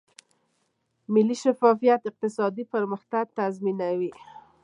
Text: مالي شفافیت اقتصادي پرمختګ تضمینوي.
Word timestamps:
مالي 1.13 1.35
شفافیت 1.43 2.01
اقتصادي 2.09 2.63
پرمختګ 2.73 3.25
تضمینوي. 3.37 4.11